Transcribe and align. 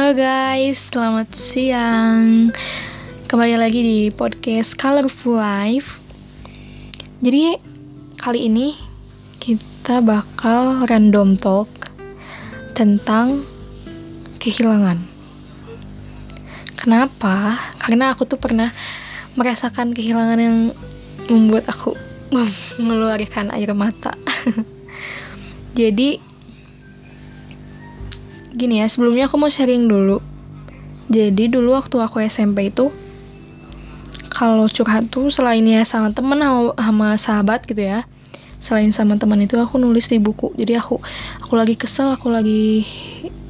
Halo 0.00 0.16
guys, 0.16 0.88
selamat 0.88 1.28
siang. 1.36 2.48
Kembali 3.28 3.52
lagi 3.60 3.84
di 3.84 3.98
podcast 4.08 4.72
Colorful 4.80 5.36
Life. 5.36 6.00
Jadi 7.20 7.60
kali 8.16 8.48
ini 8.48 8.80
kita 9.44 10.00
bakal 10.00 10.88
random 10.88 11.36
talk 11.36 11.68
tentang 12.72 13.44
kehilangan. 14.40 15.04
Kenapa? 16.80 17.60
Karena 17.76 18.16
aku 18.16 18.24
tuh 18.24 18.40
pernah 18.40 18.72
merasakan 19.36 19.92
kehilangan 19.92 20.40
yang 20.40 20.72
membuat 21.28 21.68
aku 21.68 21.92
mengeluarkan 22.80 23.52
air 23.52 23.76
mata. 23.76 24.16
Jadi 25.76 26.29
gini 28.60 28.84
ya 28.84 28.86
sebelumnya 28.92 29.32
aku 29.32 29.40
mau 29.40 29.48
sharing 29.48 29.88
dulu. 29.88 30.20
Jadi 31.08 31.48
dulu 31.48 31.72
waktu 31.72 31.96
aku 31.96 32.20
SMP 32.28 32.68
itu 32.68 32.92
kalau 34.28 34.68
curhat 34.68 35.08
tuh 35.08 35.32
selain 35.32 35.64
ya 35.64 35.82
sama 35.88 36.12
temen 36.12 36.38
sama 36.76 37.16
sahabat 37.16 37.64
gitu 37.64 37.82
ya 37.82 38.04
selain 38.60 38.92
sama 38.92 39.16
teman 39.16 39.40
itu 39.40 39.56
aku 39.56 39.80
nulis 39.80 40.12
di 40.12 40.20
buku. 40.20 40.52
Jadi 40.54 40.76
aku 40.76 41.00
aku 41.40 41.56
lagi 41.56 41.74
kesel 41.80 42.12
aku 42.12 42.28
lagi 42.28 42.84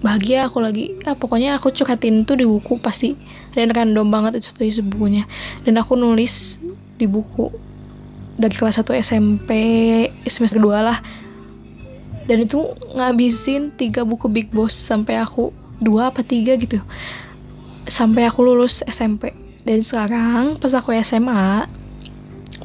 bahagia 0.00 0.46
aku 0.46 0.62
lagi 0.62 0.96
ya 1.02 1.18
pokoknya 1.18 1.58
aku 1.58 1.74
curhatin 1.74 2.22
tuh 2.22 2.38
di 2.38 2.46
buku 2.46 2.78
pasti. 2.78 3.18
Dan 3.50 3.74
random 3.74 4.06
banget 4.08 4.38
itu 4.38 4.54
tuh 4.54 4.62
isi 4.62 4.80
bukunya. 4.80 5.26
Dan 5.66 5.76
aku 5.82 5.98
nulis 5.98 6.62
di 6.96 7.10
buku 7.10 7.50
dari 8.38 8.54
kelas 8.54 8.80
1 8.80 8.86
SMP 9.02 9.50
semester 10.24 10.62
2 10.62 10.70
lah 10.80 11.02
dan 12.30 12.46
itu 12.46 12.62
ngabisin 12.94 13.74
tiga 13.74 14.06
buku 14.06 14.30
Big 14.30 14.54
Boss 14.54 14.70
sampai 14.70 15.18
aku 15.18 15.50
dua 15.82 16.14
apa 16.14 16.22
tiga 16.22 16.54
gitu. 16.54 16.78
Sampai 17.90 18.30
aku 18.30 18.46
lulus 18.46 18.86
SMP 18.86 19.34
dan 19.66 19.82
sekarang 19.82 20.54
pas 20.62 20.70
aku 20.78 20.94
SMA 21.02 21.66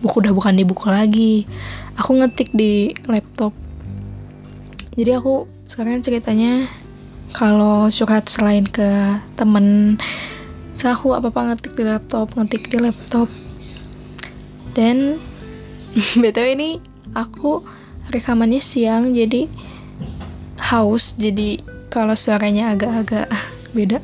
buku 0.05 0.21
udah 0.21 0.37
bukan 0.37 0.53
di 0.53 0.61
buku 0.61 0.85
lagi. 0.85 1.49
Aku 1.97 2.13
ngetik 2.13 2.53
di 2.53 2.93
laptop. 3.09 3.57
Jadi 4.93 5.17
aku 5.17 5.49
sekarang 5.65 6.05
ceritanya 6.05 6.69
kalau 7.33 7.89
curhat 7.89 8.29
selain 8.29 8.69
ke 8.69 9.17
temen 9.33 9.97
aku 10.85 11.17
apa 11.17 11.33
apa 11.33 11.41
ngetik 11.49 11.73
di 11.73 11.83
laptop 11.89 12.29
ngetik 12.37 12.69
di 12.69 12.77
laptop. 12.77 13.25
Dan 14.77 15.17
btw 16.21 16.53
ini 16.53 16.77
aku 17.17 17.65
rekamannya 18.13 18.61
siang 18.61 19.13
jadi 19.13 19.49
haus 20.59 21.13
jadi 21.17 21.61
kalau 21.89 22.17
suaranya 22.17 22.75
agak-agak 22.75 23.29
beda. 23.71 23.99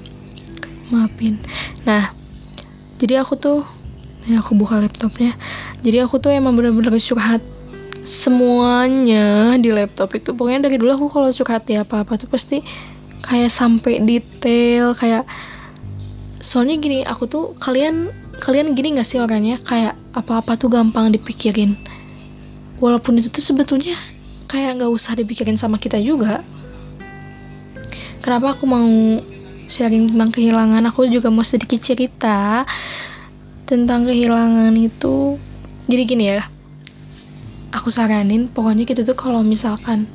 Maafin. 0.91 1.39
Nah 1.87 2.11
jadi 3.01 3.23
aku 3.23 3.35
tuh 3.39 3.59
ini 4.27 4.37
aku 4.37 4.53
buka 4.53 4.77
laptopnya. 4.77 5.33
Jadi 5.81 5.97
aku 6.05 6.21
tuh 6.21 6.29
emang 6.29 6.53
bener-bener 6.53 6.93
curhat 7.01 7.41
semuanya 8.05 9.57
di 9.57 9.73
laptop 9.73 10.13
itu. 10.13 10.33
Pokoknya 10.37 10.69
dari 10.69 10.77
dulu 10.77 10.91
aku 10.93 11.07
kalau 11.09 11.29
curhat 11.33 11.65
ya 11.67 11.81
apa-apa 11.81 12.21
tuh 12.21 12.29
pasti 12.29 12.61
kayak 13.21 13.53
sampai 13.53 14.01
detail 14.01 14.97
kayak 14.97 15.25
soalnya 16.41 16.81
gini 16.81 17.05
aku 17.05 17.29
tuh 17.29 17.53
kalian 17.61 18.09
kalian 18.41 18.73
gini 18.73 18.97
gak 18.97 19.07
sih 19.09 19.21
orangnya? 19.21 19.57
Kayak 19.61 19.97
apa-apa 20.13 20.57
tuh 20.57 20.69
gampang 20.69 21.13
dipikirin 21.13 21.77
walaupun 22.81 23.21
itu 23.21 23.29
tuh 23.29 23.45
sebetulnya 23.45 23.95
kayak 24.49 24.81
nggak 24.81 24.91
usah 24.91 25.15
dipikirin 25.15 25.55
sama 25.55 25.77
kita 25.77 26.01
juga. 26.01 26.41
Kenapa 28.19 28.57
aku 28.57 28.67
mau 28.67 28.89
sharing 29.71 30.11
tentang 30.11 30.33
kehilangan? 30.33 30.83
Aku 30.91 31.07
juga 31.07 31.31
mau 31.31 31.45
sedikit 31.45 31.79
cerita 31.79 32.65
tentang 33.69 34.09
kehilangan 34.09 34.75
itu. 34.75 35.39
Jadi 35.87 36.03
gini 36.03 36.25
ya 36.27 36.43
aku 37.71 37.87
saranin 37.87 38.51
pokoknya 38.51 38.83
kita 38.83 39.07
tuh 39.07 39.15
kalau 39.15 39.41
misalkan 39.41 40.05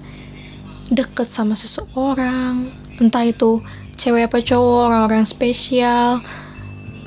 deket 0.92 1.32
sama 1.32 1.56
seseorang 1.56 2.70
entah 3.00 3.24
itu 3.26 3.64
cewek 3.96 4.28
apa 4.28 4.44
cowok 4.44 4.92
orang-orang 4.92 5.24
spesial 5.24 6.20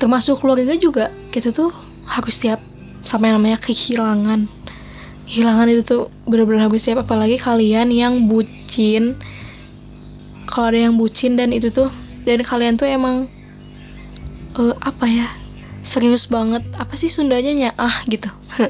termasuk 0.02 0.42
keluarga 0.42 0.74
juga 0.76 1.08
kita 1.30 1.54
tuh 1.54 1.70
harus 2.04 2.34
siap 2.36 2.60
sama 3.06 3.30
yang 3.30 3.40
namanya 3.40 3.62
kehilangan 3.62 4.50
kehilangan 5.30 5.70
itu 5.70 5.82
tuh 5.86 6.02
bener-bener 6.26 6.66
harus 6.66 6.82
siap 6.82 7.06
apalagi 7.06 7.38
kalian 7.38 7.94
yang 7.94 8.26
bucin. 8.26 9.14
Kalau 10.50 10.74
ada 10.74 10.90
yang 10.90 10.98
bucin 10.98 11.38
dan 11.38 11.54
itu 11.54 11.70
tuh 11.70 11.86
dan 12.26 12.42
kalian 12.42 12.74
tuh 12.74 12.90
emang 12.90 13.30
uh, 14.58 14.74
apa 14.82 15.06
ya 15.06 15.30
serius 15.86 16.26
banget. 16.26 16.66
Apa 16.74 16.98
sih 16.98 17.06
Sundanya 17.06 17.54
nyaah 17.54 18.02
gitu. 18.10 18.26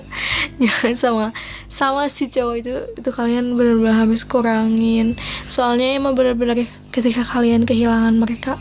Jangan 0.61 0.95
sama 1.01 1.27
sama 1.73 2.13
si 2.13 2.29
cowok 2.29 2.55
itu 2.61 2.73
itu 2.93 3.09
kalian 3.09 3.57
benar-benar 3.57 4.05
harus 4.05 4.21
kurangin. 4.29 5.17
Soalnya 5.49 5.97
emang 5.97 6.13
benar-benar 6.13 6.61
ketika 6.93 7.25
kalian 7.25 7.65
kehilangan 7.65 8.21
mereka 8.21 8.61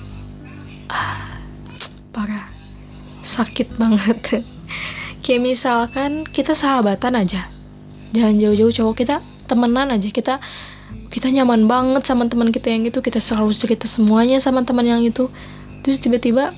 ah, 0.87 1.35
parah. 2.15 2.47
Sakit 3.27 3.75
banget. 3.75 4.47
Kayak 5.27 5.43
misalkan 5.43 6.23
kita 6.23 6.55
sahabatan 6.55 7.19
aja 7.19 7.58
jangan 8.15 8.35
jauh-jauh 8.41 8.73
cowok 8.73 8.95
kita 8.97 9.15
temenan 9.49 9.89
aja. 9.93 10.09
Kita 10.09 10.37
kita 11.09 11.27
nyaman 11.33 11.65
banget 11.65 12.05
sama 12.05 12.29
teman 12.29 12.53
kita 12.53 12.69
yang 12.69 12.85
itu. 12.85 13.01
Kita 13.01 13.17
selalu 13.17 13.53
cerita 13.53 13.89
semuanya 13.89 14.37
sama 14.37 14.61
teman 14.65 14.85
yang 14.85 15.01
itu. 15.01 15.29
Terus 15.81 15.97
tiba-tiba 16.01 16.53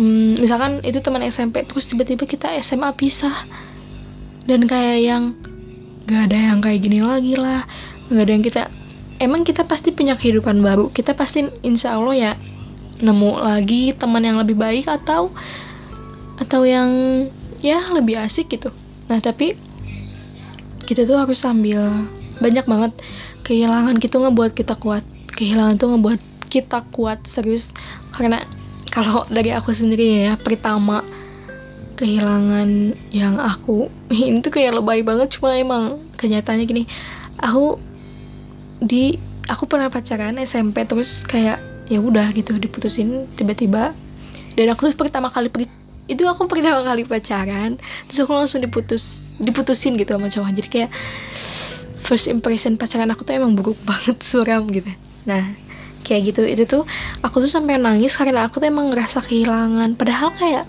hmm, 0.00 0.40
misalkan 0.40 0.80
itu 0.84 1.00
teman 1.04 1.20
SMP 1.28 1.64
terus 1.68 1.88
tiba-tiba 1.88 2.24
kita 2.24 2.52
SMA 2.60 2.92
pisah. 2.96 3.44
Dan 4.48 4.64
kayak 4.64 4.98
yang 5.04 5.22
gak 6.08 6.32
ada 6.32 6.38
yang 6.52 6.58
kayak 6.64 6.80
gini 6.80 7.04
lagi 7.04 7.36
lah. 7.36 7.68
Gak 8.08 8.24
ada 8.24 8.32
yang 8.32 8.44
kita 8.44 8.62
emang 9.20 9.44
kita 9.44 9.68
pasti 9.68 9.92
punya 9.92 10.16
kehidupan 10.16 10.64
baru. 10.64 10.88
Kita 10.88 11.12
pasti 11.12 11.44
insya 11.60 12.00
Allah 12.00 12.16
ya 12.16 12.32
nemu 13.00 13.40
lagi 13.40 13.96
teman 13.96 14.24
yang 14.24 14.36
lebih 14.36 14.56
baik 14.60 14.84
atau 14.88 15.32
atau 16.40 16.60
yang 16.64 16.88
ya 17.60 17.92
lebih 17.92 18.16
asik 18.16 18.48
gitu. 18.52 18.72
Nah 19.08 19.20
tapi 19.20 19.69
kita 20.90 21.06
tuh 21.06 21.22
harus 21.22 21.38
sambil 21.38 22.10
banyak 22.42 22.66
banget 22.66 22.90
kehilangan 23.46 23.94
gitu 24.02 24.18
ngebuat 24.18 24.58
kita 24.58 24.74
kuat. 24.74 25.06
Kehilangan 25.38 25.78
tuh 25.78 25.94
ngebuat 25.94 26.20
kita 26.50 26.82
kuat 26.90 27.22
serius. 27.30 27.70
Karena 28.10 28.42
kalau 28.90 29.22
dari 29.30 29.54
aku 29.54 29.70
sendiri 29.70 30.26
ya 30.26 30.34
pertama 30.34 31.06
kehilangan 31.94 32.98
yang 33.14 33.38
aku 33.38 33.86
ini 34.10 34.42
tuh 34.42 34.50
kayak 34.50 34.82
lebay 34.82 35.06
banget 35.06 35.38
cuma 35.38 35.54
emang 35.54 36.02
kenyataannya 36.18 36.66
gini. 36.66 36.84
Aku 37.38 37.78
di 38.82 39.14
aku 39.46 39.70
pernah 39.70 39.94
pacaran 39.94 40.42
SMP 40.42 40.82
terus 40.90 41.22
kayak 41.22 41.62
ya 41.86 42.02
udah 42.02 42.34
gitu 42.34 42.58
diputusin 42.58 43.30
tiba-tiba. 43.38 43.94
Dan 44.58 44.74
aku 44.74 44.90
tuh 44.90 44.98
pertama 44.98 45.30
kali 45.30 45.46
itu 46.10 46.26
aku 46.26 46.50
pertama 46.50 46.82
kali 46.82 47.06
pacaran 47.06 47.78
terus 48.10 48.26
aku 48.26 48.34
langsung 48.34 48.58
diputus 48.58 49.30
diputusin 49.38 49.94
gitu 49.94 50.18
sama 50.18 50.26
cowok. 50.26 50.50
Jadi 50.58 50.68
kayak 50.68 50.90
first 52.02 52.26
impression 52.26 52.74
pacaran 52.74 53.14
aku 53.14 53.22
tuh 53.22 53.38
emang 53.38 53.54
buruk 53.54 53.78
banget 53.88 54.18
suram 54.18 54.66
gitu. 54.74 54.90
Nah 55.30 55.54
kayak 56.02 56.34
gitu 56.34 56.42
itu 56.42 56.64
tuh 56.66 56.82
aku 57.22 57.44
tuh 57.44 57.50
sampai 57.52 57.78
nangis 57.78 58.18
karena 58.18 58.50
aku 58.50 58.58
tuh 58.58 58.66
emang 58.66 58.90
ngerasa 58.90 59.22
kehilangan. 59.22 59.94
Padahal 59.94 60.34
kayak 60.34 60.66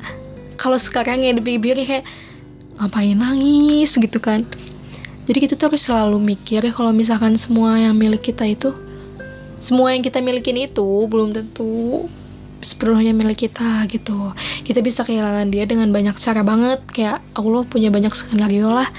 kalau 0.61 0.77
sekarang 0.77 1.25
ya 1.25 1.33
dipikir 1.33 1.73
kayak 1.81 2.05
ngapain 2.77 3.17
nangis? 3.17 3.97
gitu 3.97 4.21
kan. 4.21 4.45
Jadi 5.25 5.37
kita 5.49 5.53
tuh 5.57 5.73
harus 5.73 5.81
selalu 5.85 6.17
mikir 6.21 6.61
ya 6.61 6.73
kalau 6.73 6.93
misalkan 6.93 7.33
semua 7.37 7.77
yang 7.81 7.97
milik 7.97 8.29
kita 8.29 8.45
itu 8.45 8.73
semua 9.61 9.93
yang 9.93 10.01
kita 10.01 10.17
milikin 10.25 10.57
itu 10.57 11.05
belum 11.05 11.37
tentu 11.37 12.09
sepenuhnya 12.61 13.11
milik 13.11 13.49
kita 13.49 13.85
gitu. 13.89 14.33
Kita 14.63 14.79
bisa 14.85 15.01
kehilangan 15.01 15.49
dia 15.49 15.65
dengan 15.65 15.89
banyak 15.89 16.15
cara 16.17 16.41
banget. 16.45 16.79
Kayak 16.93 17.19
Allah 17.33 17.65
punya 17.67 17.89
banyak 17.89 18.13
skenario 18.13 18.69
lah. 18.69 18.89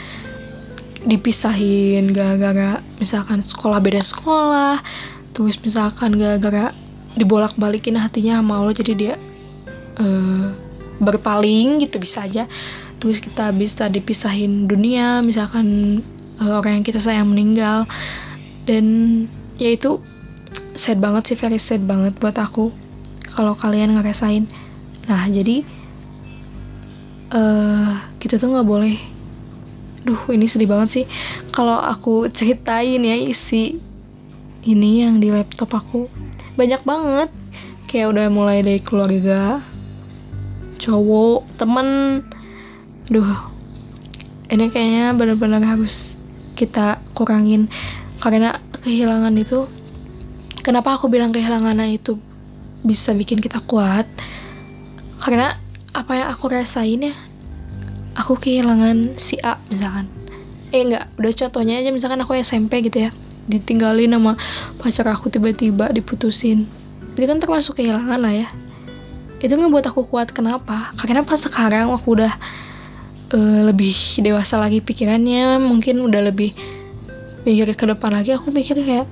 Dipisahin 1.02 2.14
gara-gara 2.14 2.78
misalkan 3.02 3.42
sekolah 3.42 3.82
beda 3.82 4.02
sekolah 4.06 4.78
terus 5.32 5.56
misalkan 5.64 6.14
gara-gara 6.20 6.76
dibolak-balikin 7.16 7.96
hatinya 7.96 8.38
sama 8.38 8.60
Allah 8.60 8.76
jadi 8.76 8.92
dia 8.94 9.14
uh, 9.98 10.52
berpaling 11.02 11.82
gitu 11.82 11.98
bisa 11.98 12.28
aja. 12.28 12.46
Terus 13.02 13.18
kita 13.18 13.50
bisa 13.50 13.90
dipisahin 13.90 14.70
dunia 14.70 15.24
misalkan 15.26 15.98
uh, 16.38 16.62
orang 16.62 16.80
yang 16.80 16.86
kita 16.86 17.02
sayang 17.02 17.34
meninggal. 17.34 17.88
Dan 18.62 19.26
ya 19.58 19.74
itu 19.74 19.98
sad 20.78 21.02
banget 21.02 21.34
sih 21.34 21.38
very 21.38 21.58
sad 21.58 21.82
banget 21.82 22.14
buat 22.22 22.38
aku 22.38 22.70
kalau 23.32 23.56
kalian 23.56 23.96
ngerasain. 23.96 24.44
Nah 25.08 25.26
jadi 25.28 25.66
uh, 27.32 27.92
kita 28.20 28.38
tuh 28.38 28.52
nggak 28.52 28.68
boleh. 28.68 28.96
Duh 30.02 30.22
ini 30.34 30.46
sedih 30.50 30.68
banget 30.68 30.88
sih. 30.90 31.04
Kalau 31.54 31.78
aku 31.78 32.28
ceritain 32.30 33.02
ya 33.02 33.16
isi 33.16 33.78
ini 34.62 35.02
yang 35.02 35.18
di 35.18 35.32
laptop 35.32 35.74
aku 35.74 36.06
banyak 36.54 36.82
banget. 36.84 37.30
Kayak 37.88 38.16
udah 38.16 38.26
mulai 38.32 38.64
dari 38.64 38.80
keluarga 38.80 39.60
cowok 40.80 41.58
temen. 41.60 42.20
Duh 43.08 43.30
ini 44.52 44.68
kayaknya 44.68 45.16
benar-benar 45.16 45.64
harus 45.64 46.20
kita 46.58 47.00
kurangin. 47.16 47.72
Karena 48.22 48.58
kehilangan 48.82 49.34
itu 49.34 49.66
kenapa 50.62 50.94
aku 50.94 51.10
bilang 51.10 51.34
kehilangan 51.34 51.78
itu 51.90 52.18
bisa 52.82 53.14
bikin 53.14 53.38
kita 53.38 53.62
kuat. 53.66 54.04
Karena 55.22 55.54
apa 55.92 56.12
yang 56.18 56.28
aku 56.34 56.50
rasain 56.50 57.12
ya 57.12 57.14
aku 58.16 58.36
kehilangan 58.36 59.16
si 59.16 59.38
A 59.40 59.56
misalkan. 59.72 60.08
Eh 60.72 60.84
enggak 60.84 61.08
udah 61.20 61.32
contohnya 61.36 61.80
aja 61.80 61.90
misalkan 61.92 62.20
aku 62.24 62.36
SMP 62.36 62.84
gitu 62.84 63.08
ya 63.08 63.10
ditinggalin 63.50 64.14
sama 64.14 64.38
pacar 64.78 65.06
aku 65.10 65.28
tiba-tiba 65.32 65.90
diputusin. 65.90 66.68
Itu 67.14 67.26
kan 67.26 67.42
termasuk 67.42 67.78
kehilangan 67.78 68.18
lah 68.20 68.34
ya. 68.46 68.48
Itu 69.42 69.58
ngebuat 69.58 69.90
aku 69.90 70.06
kuat 70.06 70.30
kenapa? 70.30 70.94
Karena 70.94 71.26
pas 71.26 71.42
sekarang 71.42 71.90
aku 71.90 72.14
udah 72.14 72.32
uh, 73.34 73.60
lebih 73.68 73.94
dewasa 74.22 74.60
lagi 74.60 74.78
pikirannya 74.78 75.58
mungkin 75.58 76.04
udah 76.06 76.30
lebih 76.30 76.54
mikir 77.42 77.74
ke 77.74 77.84
depan 77.90 78.14
lagi 78.14 78.30
aku 78.38 78.54
mikir 78.54 78.78
kayak 78.78 79.10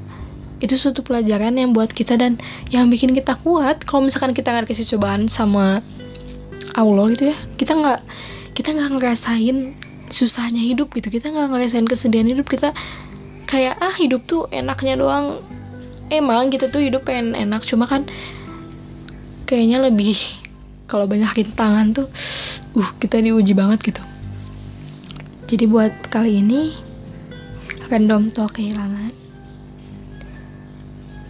itu 0.61 0.77
suatu 0.77 1.01
pelajaran 1.01 1.57
yang 1.57 1.73
buat 1.73 1.91
kita 1.91 2.21
dan 2.21 2.37
yang 2.69 2.93
bikin 2.93 3.17
kita 3.17 3.37
kuat. 3.41 3.81
Kalau 3.89 4.05
misalkan 4.05 4.37
kita 4.37 4.53
nggak 4.53 4.69
kasih 4.69 4.97
cobaan 4.97 5.27
sama 5.27 5.81
Allah 6.77 7.05
gitu 7.11 7.35
ya 7.35 7.37
kita 7.59 7.75
nggak 7.75 8.01
kita 8.55 8.77
nggak 8.77 8.91
ngerasain 9.01 9.57
susahnya 10.13 10.61
hidup 10.61 10.93
gitu. 10.93 11.09
Kita 11.09 11.33
nggak 11.33 11.49
ngerasain 11.49 11.87
kesedihan 11.89 12.29
hidup. 12.29 12.47
Kita 12.47 12.77
kayak 13.49 13.81
ah 13.81 13.95
hidup 13.97 14.29
tuh 14.29 14.47
enaknya 14.53 15.01
doang. 15.01 15.41
Emang 16.13 16.51
gitu 16.51 16.67
tuh 16.69 16.83
hidup 16.83 17.07
pengen 17.07 17.39
enak 17.39 17.63
cuma 17.63 17.87
kan 17.87 18.05
kayaknya 19.47 19.79
lebih 19.87 20.19
kalau 20.91 21.07
banyak 21.07 21.31
rintangan 21.31 21.95
tuh 21.95 22.09
uh 22.75 22.91
kita 22.99 23.23
diuji 23.23 23.55
banget 23.55 23.95
gitu. 23.95 24.03
Jadi 25.47 25.65
buat 25.71 25.95
kali 26.11 26.43
ini 26.43 26.75
random 27.91 28.31
talk 28.35 28.59
kehilangan 28.59 29.11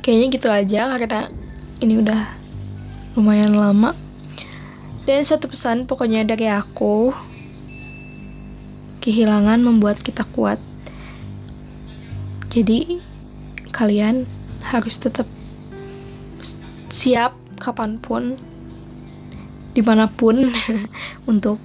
kayaknya 0.01 0.27
gitu 0.33 0.49
aja 0.49 0.97
karena 0.97 1.29
ini 1.81 2.01
udah 2.01 2.21
lumayan 3.17 3.57
lama. 3.57 3.97
Dan 5.09 5.25
satu 5.25 5.49
pesan 5.49 5.89
pokoknya 5.89 6.29
dari 6.29 6.47
aku 6.47 7.11
kehilangan 9.01 9.65
membuat 9.65 10.01
kita 10.05 10.29
kuat. 10.37 10.61
Jadi 12.53 13.01
kalian 13.73 14.29
harus 14.61 15.01
tetap 15.01 15.25
siap 16.91 17.33
kapan 17.63 17.97
pun 17.97 18.37
di 19.73 19.81
mana 19.81 20.11
pun 20.11 20.37
untuk 21.31 21.57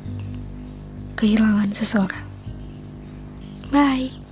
kehilangan 1.18 1.74
seseorang. 1.74 2.26
Bye 3.74 4.25